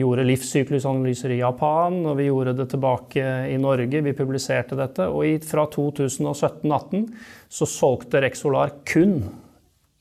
gjorde 0.00 0.24
livssyklusanalyser 0.26 1.36
i 1.36 1.38
Japan, 1.38 2.00
og 2.02 2.18
vi 2.18 2.26
gjorde 2.26 2.56
det 2.58 2.66
tilbake 2.72 3.28
i 3.52 3.54
Norge, 3.62 4.02
vi 4.02 4.16
publiserte 4.18 4.78
dette. 4.78 5.06
Og 5.06 5.22
i, 5.28 5.36
fra 5.38 5.68
2017-2018 5.70 7.06
så 7.46 7.70
solgte 7.70 8.24
Rexolar 8.26 8.74
kun 8.90 9.20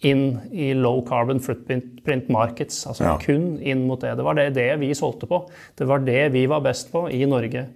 inn 0.03 0.41
i 0.51 0.73
low 0.75 1.01
carbon 1.07 1.39
footprint 1.39 2.27
markets, 2.29 2.85
altså 2.87 3.03
Ja. 3.05 3.17
kun 3.17 3.59
inn 3.61 3.87
mot 3.87 3.99
det. 4.01 4.15
Det 4.17 4.23
var 4.25 4.35
det, 4.35 4.53
det 4.53 4.79
vi 4.79 4.91
solgte 4.93 5.27
på. 5.27 5.47
Det 5.77 5.87
var 5.87 5.99
det 5.99 6.31
vi 6.33 6.45
var 6.47 6.61
best 6.61 6.91
på 6.91 7.07
i 7.09 7.23
Norge. 7.25 7.67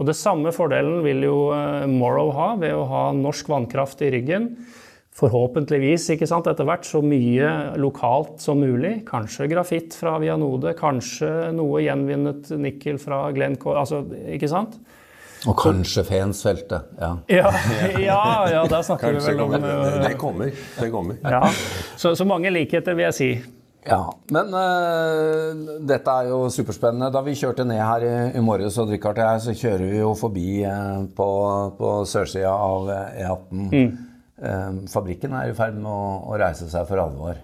Og 0.00 0.06
det 0.06 0.16
samme 0.16 0.50
fordelen 0.52 1.02
vil 1.04 1.22
jo 1.22 1.52
eh, 1.52 1.86
Morrow 1.86 2.30
ha 2.32 2.54
ved 2.56 2.72
å 2.72 2.86
ha 2.88 3.12
norsk 3.12 3.48
vannkraft 3.48 4.00
i 4.02 4.10
ryggen. 4.10 4.56
Forhåpentligvis 5.20 6.06
ikke 6.14 6.26
sant, 6.28 6.46
etter 6.46 6.64
hvert 6.64 6.86
så 6.86 7.02
mye 7.04 7.76
lokalt 7.80 8.40
som 8.40 8.60
mulig. 8.62 9.02
Kanskje 9.08 9.48
grafitt 9.50 9.96
fra 9.98 10.14
Vianode, 10.22 10.72
kanskje 10.78 11.50
noe 11.52 11.82
gjenvinnet 11.84 12.48
nikkel 12.56 12.96
fra 13.02 13.26
Glencore. 13.34 13.82
Altså, 13.82 14.04
ikke 14.32 14.48
sant? 14.48 14.78
Og 15.48 15.56
kanskje 15.56 16.04
fansfeltet. 16.04 16.90
Ja. 17.00 17.14
Ja, 17.32 17.52
ja, 17.96 18.20
ja 18.52 18.64
der 18.68 18.82
snakker 18.84 19.14
vi 19.16 19.22
vel 19.24 19.40
om 19.40 19.54
kommer. 19.54 19.86
eh, 19.86 20.02
Det 20.08 20.18
kommer. 20.20 20.50
Det 20.80 20.90
kommer. 20.92 21.16
ja. 21.24 21.40
så, 21.96 22.14
så 22.14 22.26
mange 22.28 22.50
likheter, 22.52 22.94
vil 22.98 23.08
jeg 23.08 23.14
si. 23.16 23.30
Ja, 23.88 24.02
men 24.28 24.52
uh, 24.52 25.78
dette 25.88 26.12
er 26.12 26.28
jo 26.28 26.42
superspennende. 26.52 27.08
Da 27.14 27.22
vi 27.24 27.32
kjørte 27.40 27.64
ned 27.64 27.80
her 27.80 28.04
i, 28.04 28.12
i 28.36 28.42
morges, 28.44 28.76
og 28.82 28.90
Richard 28.92 29.16
og 29.16 29.24
jeg, 29.24 29.40
så 29.46 29.54
kjører 29.56 29.86
vi 29.88 30.02
jo 30.02 30.10
forbi 30.20 30.48
uh, 30.68 31.06
på, 31.16 31.28
på 31.78 31.92
sørsida 32.10 32.52
av 32.52 32.90
eh, 32.92 33.22
E18. 33.24 33.96
Eh, 34.40 34.68
fabrikken 34.88 35.32
er 35.36 35.50
i 35.50 35.56
ferd 35.56 35.74
med 35.80 35.88
å, 35.88 36.02
å 36.32 36.36
reise 36.40 36.68
seg 36.72 36.84
for 36.88 37.00
alvor. 37.02 37.40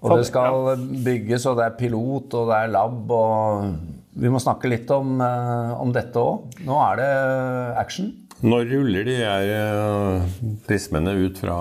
Og 0.00 0.14
det 0.16 0.28
skal 0.28 0.70
bygges, 1.04 1.44
og 1.50 1.58
det 1.58 1.66
er 1.66 1.74
pilot, 1.76 2.36
og 2.40 2.46
det 2.48 2.60
er 2.64 2.70
lab, 2.72 3.10
og 3.12 3.99
vi 4.12 4.30
må 4.32 4.40
snakke 4.42 4.70
litt 4.70 4.90
om, 4.90 5.20
eh, 5.22 5.72
om 5.80 5.92
dette 5.94 6.18
òg. 6.18 6.58
Nå 6.66 6.76
er 6.88 7.00
det 7.00 7.10
action. 7.78 8.10
Når 8.40 8.70
ruller 8.72 9.04
de 9.06 9.16
her 9.20 9.50
eh, 9.54 10.36
prismene 10.66 11.12
ut 11.26 11.40
fra 11.42 11.56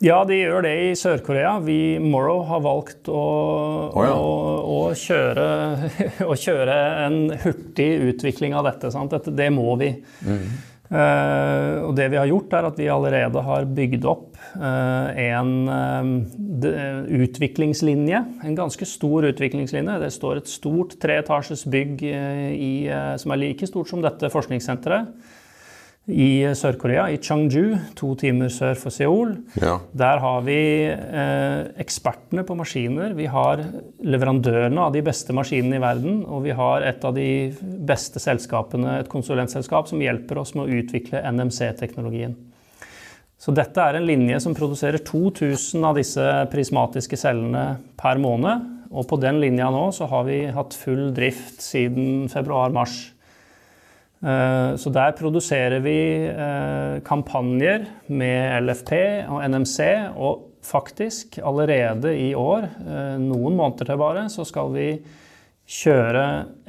Ja, 0.00 0.20
de 0.24 0.36
gjør 0.38 0.62
det 0.62 0.74
i 0.78 0.92
Sør-Korea. 0.94 1.56
Vi 1.66 1.98
Morrow 1.98 2.44
har 2.46 2.62
valgt 2.62 3.10
å, 3.10 3.24
ja. 3.98 4.14
å, 4.14 4.28
å, 4.62 4.80
kjøre, 4.94 5.46
å 6.30 6.38
kjøre 6.38 6.78
en 7.08 7.18
hurtig 7.42 7.90
utvikling 8.12 8.54
av 8.54 8.68
dette. 8.70 8.92
Sant? 8.94 9.10
dette 9.10 9.34
det 9.34 9.50
må 9.54 9.74
vi. 9.80 9.90
Eh, 10.24 10.52
og 10.88 11.90
det 11.96 12.06
vi 12.08 12.16
har 12.16 12.28
gjort, 12.30 12.54
er 12.56 12.66
at 12.70 12.78
vi 12.80 12.86
allerede 12.88 13.42
har 13.44 13.66
bygd 13.76 14.06
opp 14.08 14.38
eh, 14.56 15.18
en 15.28 15.50
eh, 15.68 17.10
utviklingslinje. 17.24 18.22
En 18.44 18.56
ganske 18.56 18.88
stor 18.88 19.26
utviklingslinje. 19.28 19.98
Det 20.00 20.12
står 20.14 20.40
et 20.40 20.48
stort 20.48 20.96
treetasjes 21.02 21.66
bygg 21.68 22.06
eh, 22.08 22.46
i, 22.54 22.72
eh, 22.88 23.14
som 23.20 23.34
er 23.34 23.42
like 23.42 23.68
stort 23.68 23.92
som 23.92 24.04
dette 24.04 24.32
forskningssenteret 24.32 25.12
i 26.08 26.40
Sør-Korea, 26.56 27.04
i 27.12 27.18
Changju, 27.20 27.76
to 27.96 28.14
timer 28.16 28.48
sør 28.52 28.78
for 28.80 28.94
Seoul. 28.94 29.34
Ja. 29.60 29.74
Der 29.92 30.22
har 30.22 30.44
vi 30.46 30.56
eh, 30.88 31.68
ekspertene 31.84 32.46
på 32.48 32.56
maskiner. 32.56 33.12
Vi 33.16 33.26
har 33.28 33.60
leverandørene 34.00 34.86
av 34.86 34.94
de 34.96 35.02
beste 35.04 35.36
maskinene 35.36 35.76
i 35.76 35.82
verden. 35.84 36.22
Og 36.24 36.46
vi 36.46 36.56
har 36.56 36.86
et 36.88 37.04
av 37.04 37.12
de 37.16 37.28
beste 37.60 38.22
selskapene, 38.24 38.96
et 39.02 39.10
konsulentselskap, 39.12 39.90
som 39.90 40.00
hjelper 40.00 40.40
oss 40.40 40.54
med 40.56 40.64
å 40.64 40.80
utvikle 40.80 41.20
NMC-teknologien. 41.28 42.38
Så 43.38 43.52
dette 43.54 43.78
er 43.78 44.00
en 44.00 44.08
linje 44.08 44.40
som 44.42 44.56
produserer 44.56 45.04
2000 45.06 45.84
av 45.86 46.00
disse 46.00 46.24
prismatiske 46.50 47.20
cellene 47.20 47.66
per 48.00 48.18
måned. 48.18 48.64
Og 48.88 49.04
på 49.10 49.20
den 49.20 49.42
linja 49.44 49.68
nå 49.70 49.90
så 49.92 50.08
har 50.10 50.24
vi 50.26 50.40
hatt 50.56 50.74
full 50.74 51.12
drift 51.14 51.60
siden 51.62 52.26
februar-mars. 52.32 53.10
Eh, 54.22 54.76
Så 54.76 54.90
der 54.90 55.14
produserer 55.18 55.78
vi 55.84 55.98
eh, 56.26 56.98
kampanjer 57.06 57.86
med 58.10 58.66
LFP 58.66 58.92
og 59.30 59.44
NMC, 59.46 59.80
og 60.18 60.44
faktisk 60.62 61.38
allerede 61.38 62.16
i 62.18 62.32
år, 62.34 62.66
eh, 62.82 63.16
noen 63.22 63.56
måneder 63.56 63.86
til 63.86 64.00
bare, 64.00 64.26
så 64.28 64.44
skal 64.46 64.74
vi 64.74 64.90
kjøre 65.68 66.24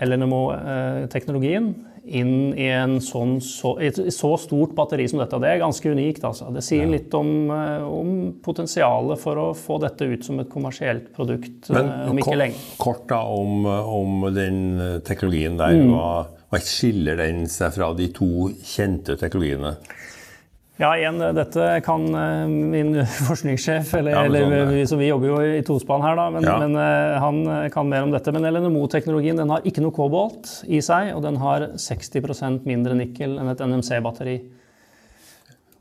LNMO-teknologien 0.06 1.72
inn 2.10 2.54
i 2.58 2.66
en 2.74 2.98
sånn, 3.04 3.38
så, 3.44 3.76
et 3.86 3.98
så 4.14 4.32
stort 4.42 4.72
batteri 4.76 5.06
som 5.10 5.20
dette. 5.22 5.38
Det 5.42 5.50
er 5.50 5.62
ganske 5.62 5.92
unikt. 5.94 6.24
Altså. 6.26 6.48
Det 6.54 6.64
sier 6.66 6.90
litt 6.90 7.14
om, 7.14 7.52
om 7.86 8.10
potensialet 8.44 9.20
for 9.22 9.38
å 9.40 9.48
få 9.58 9.78
dette 9.84 10.08
ut 10.10 10.26
som 10.26 10.42
et 10.42 10.50
kommersielt 10.50 11.12
produkt 11.16 11.70
Men 11.70 11.92
om 12.10 12.18
ikke 12.18 12.32
kort, 12.32 12.42
lenge. 12.42 12.64
kort 12.82 13.06
da 13.12 13.22
om, 13.30 13.68
om 13.70 14.26
den 14.34 14.60
teknologien 15.06 15.60
der. 15.60 15.78
Mm. 15.78 15.94
Hva, 15.94 16.10
hva 16.50 16.60
skiller 16.66 17.20
den 17.22 17.44
seg 17.52 17.76
fra 17.76 17.92
de 17.98 18.08
to 18.14 18.50
kjente 18.66 19.18
teknologiene? 19.20 19.76
Ja, 20.80 20.94
igjen, 20.96 21.20
dette 21.36 21.66
kan 21.84 22.06
eh, 22.16 22.46
min 22.48 22.94
forskningssjef, 23.28 23.90
eller, 24.00 24.14
Ja, 24.16 24.22
sånn, 24.24 24.38
eller 24.38 24.70
vi, 24.72 24.86
som 24.88 25.02
vi 25.02 25.10
jobber 25.10 25.28
jo 25.28 25.40
i 25.44 25.64
tospann 25.68 26.06
her, 26.06 26.16
da, 26.16 26.30
men, 26.32 26.48
Ja. 26.48 26.56
men 26.62 26.78
eh, 26.80 27.18
han 27.20 27.42
eh, 27.52 27.66
kan 27.74 27.90
mer 27.92 28.08
om 28.08 28.14
dette. 28.16 28.32
Men 28.32 28.48
LNMO-teknologien 28.48 29.42
den 29.42 29.52
har 29.52 29.68
ikke 29.68 29.84
noe 29.84 29.96
kobolt 29.96 30.54
i 30.72 30.80
seg, 30.86 31.12
og 31.18 31.26
den 31.28 31.42
har 31.44 31.74
60% 31.76 32.64
mindre 32.70 32.96
nikkel 32.96 33.36
enn 33.42 33.52
et 33.52 33.66
NMC-batteri. 33.66 34.38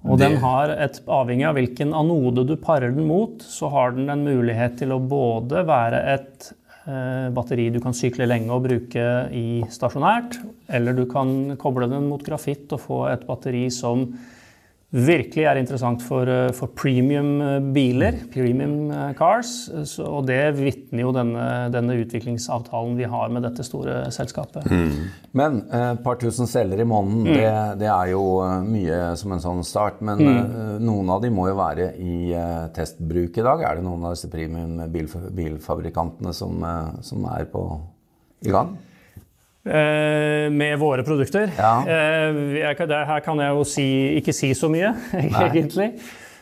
Og 0.08 0.18
den 0.18 0.36
har 0.42 0.70
et, 0.74 0.98
avhengig 1.10 1.46
av 1.46 1.56
hvilken 1.58 1.94
anode 1.94 2.44
du 2.46 2.56
parer 2.58 2.90
den 2.94 3.06
mot, 3.06 3.38
så 3.42 3.70
har 3.70 3.94
den 3.94 4.10
en 4.10 4.26
mulighet 4.26 4.78
til 4.82 4.94
å 4.94 5.00
både 5.02 5.62
være 5.68 6.02
et 6.16 6.50
eh, 6.50 6.57
batteri 6.88 7.68
du 7.74 7.82
kan 7.84 7.92
sykle 7.96 8.24
lenge 8.24 8.54
og 8.54 8.64
bruke 8.64 9.04
i 9.36 9.60
stasjonært, 9.68 10.38
eller 10.72 10.96
du 10.96 11.04
kan 11.10 11.56
koble 11.60 11.88
den 11.90 12.08
mot 12.08 12.24
grafitt 12.24 12.72
og 12.72 12.80
få 12.80 13.00
et 13.12 13.26
batteri 13.28 13.66
som 13.74 14.06
virkelig 14.88 15.44
er 15.44 15.58
interessant 15.60 16.00
for, 16.00 16.28
eh, 16.32 16.50
for 16.56 16.72
premium 16.72 17.42
eh, 17.44 17.58
biler, 17.74 18.22
premium 18.32 18.90
eh, 18.90 19.10
cars. 19.18 19.50
Så, 19.84 20.06
og 20.06 20.24
det 20.30 20.40
vitner 20.56 21.02
jo 21.02 21.12
denne, 21.12 21.44
denne 21.74 21.98
utviklingsavtalen 22.00 22.96
vi 22.96 23.04
har 23.04 23.28
med 23.34 23.44
dette 23.44 23.66
store 23.66 24.06
selskapet. 24.14 24.64
Men 25.36 25.60
eh, 25.68 25.90
et 25.92 26.02
par 26.06 26.16
tusen 26.22 26.48
celler 26.48 26.80
i 26.80 26.88
måneden, 26.88 27.28
det, 27.28 27.52
det 27.84 27.90
er 27.92 28.14
jo 28.14 28.24
eh, 28.46 28.64
mye 28.64 29.02
som 29.20 29.36
en 29.36 29.44
sånn 29.44 29.62
start. 29.66 30.00
Men 30.00 30.24
eh, 30.24 30.74
noen 30.80 31.12
av 31.12 31.20
de 31.24 31.34
må 31.36 31.50
jo 31.50 31.60
være 31.60 31.92
i 32.00 32.32
eh, 32.32 32.66
testbruk 32.76 33.36
i 33.36 33.44
dag. 33.44 33.68
Er 33.68 33.78
det 33.78 33.86
noen 33.86 34.08
av 34.08 34.16
disse 34.16 34.32
premium 34.32 34.80
bilf 34.94 35.18
bilfabrikantene 35.36 36.32
som, 36.32 36.62
eh, 36.64 37.00
som 37.04 37.28
er 37.36 37.44
på, 37.52 37.68
i 38.48 38.56
gang? 38.56 38.78
Eh, 39.68 40.50
med 40.50 40.78
våre 40.78 41.04
produkter. 41.04 41.50
Ja. 41.58 41.82
Eh, 41.84 42.64
her 42.64 43.20
kan 43.20 43.42
jeg 43.42 43.52
jo 43.52 43.66
si, 43.68 43.90
ikke 44.20 44.32
si 44.32 44.54
så 44.56 44.70
mye, 44.72 44.94
egentlig. 45.44 45.92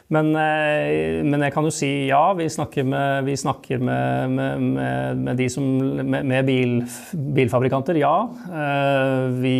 Men, 0.06 0.28
eh, 0.38 1.24
men 1.26 1.42
jeg 1.42 1.50
kan 1.50 1.66
jo 1.66 1.72
si 1.74 1.88
ja, 2.06 2.30
vi 2.38 2.44
snakker 2.46 2.84
med, 2.86 3.24
vi 3.26 3.34
snakker 3.34 3.80
med, 3.82 4.30
med, 4.30 5.16
med, 5.18 5.32
de 5.40 5.48
som 5.50 5.64
Med, 6.06 6.36
bil, 6.46 6.76
bilfabrikanter, 7.34 7.98
ja. 7.98 8.12
Vi 9.42 9.56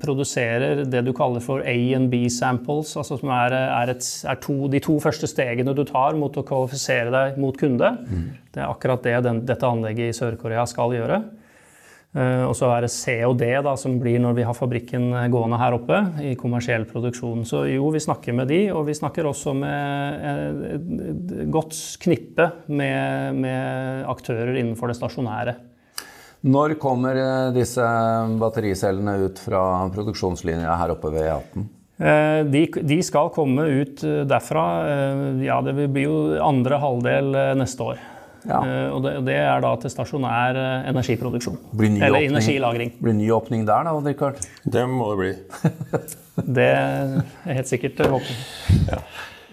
produserer 0.00 0.80
det 0.88 1.02
du 1.04 1.12
kaller 1.12 1.44
for 1.44 1.60
A 1.60 1.76
and 1.98 2.08
B 2.08 2.22
samples, 2.32 2.94
altså 2.96 3.20
som 3.20 3.34
er, 3.36 3.58
er, 3.58 3.92
et, 3.92 4.08
er 4.24 4.40
to, 4.40 4.56
de 4.72 4.80
to 4.80 4.96
første 5.04 5.28
stegene 5.28 5.76
du 5.76 5.84
tar 5.84 6.16
mot 6.16 6.32
å 6.32 6.46
kvalifisere 6.48 7.12
deg 7.12 7.36
mot 7.42 7.60
kunde. 7.60 7.92
Det 8.48 8.64
er 8.64 8.72
akkurat 8.72 9.04
det 9.04 9.18
den, 9.28 9.44
dette 9.44 9.68
anlegget 9.68 10.14
i 10.14 10.16
Sør-Korea 10.16 10.64
skal 10.72 10.96
gjøre. 10.96 11.20
Eh, 12.10 12.42
og 12.42 12.56
så 12.58 12.66
er 12.74 12.82
det 12.82 12.90
C 12.90 13.20
og 13.22 13.36
D 13.38 13.46
da, 13.62 13.76
som 13.78 13.94
blir 14.02 14.18
når 14.22 14.34
vi 14.40 14.46
har 14.46 14.56
fabrikken 14.56 15.12
gående 15.30 15.60
her 15.60 15.76
oppe 15.76 16.00
i 16.26 16.34
kommersiell 16.38 16.86
produksjon. 16.90 17.44
Så 17.46 17.62
jo, 17.70 17.86
vi 17.94 18.02
snakker 18.02 18.34
med 18.34 18.50
de, 18.50 18.64
og 18.74 18.88
vi 18.88 18.96
snakker 18.98 19.28
også 19.30 19.54
med 19.54 20.64
et 20.74 21.34
godt 21.54 21.76
knippe 22.02 22.50
med, 22.66 23.38
med 23.38 24.06
aktører 24.10 24.56
innenfor 24.58 24.90
det 24.90 24.98
stasjonære. 24.98 25.56
Når 26.50 26.78
kommer 26.82 27.18
eh, 27.20 27.50
disse 27.54 27.84
battericellene 28.40 29.18
ut 29.28 29.42
fra 29.42 29.62
produksjonslinja 29.94 30.78
her 30.82 30.96
oppe 30.96 31.12
ved 31.14 31.28
E18? 31.28 31.68
Eh, 32.00 32.38
de, 32.50 32.64
de, 32.90 33.02
skal 33.06 33.30
komme 33.30 33.68
ut 33.70 34.02
derfra. 34.02 34.64
Ja, 35.44 35.60
det 35.62 35.76
blir 35.92 36.08
jo 36.08 36.22
andre 36.42 36.80
halvdel 36.82 37.36
neste 37.60 37.92
år. 37.92 38.08
Ja. 38.48 38.60
Uh, 38.60 38.94
og 38.96 39.02
det, 39.04 39.14
det, 39.26 39.36
er 39.40 39.64
da 39.64 39.72
til 39.80 39.92
stasjonær 39.92 40.58
uh, 40.58 40.68
energiproduksjon. 40.90 41.58
Eller 41.80 42.28
energilagring. 42.28 42.94
Blir 43.00 43.16
ny 43.16 43.28
åpning 43.36 43.66
der 43.68 43.88
da, 43.88 43.96
Odd-Rikard? 43.98 44.40
Det 44.64 44.86
må 44.88 45.10
det 45.12 45.18
bli. 45.20 45.32
det 46.60 46.70
er 46.70 47.12
helt 47.50 47.70
sikkert 47.70 48.00
eh, 48.00 48.14
håpet. 48.14 48.88
Ja. 48.88 49.02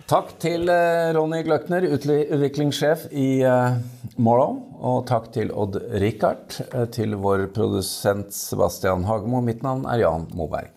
Takk 0.08 0.32
til 0.39 0.70
uh, 0.72 1.12
Ronny 1.17 1.41
Gløkner, 1.44 1.89
utviklingssjef 1.98 3.10
i 3.12 3.27
Morrow. 4.15 4.62
Og 4.77 5.03
takk 5.10 5.32
til 5.36 5.51
Odd-Rikard, 5.51 6.62
til 6.96 7.17
vår 7.20 7.50
produsent 7.56 8.32
Sebastian 8.36 9.03
Hagemo. 9.10 9.44
Mitt 9.44 9.65
navn 9.67 9.88
er 9.89 10.06
Jan 10.06 10.29
Moberg. 10.38 10.76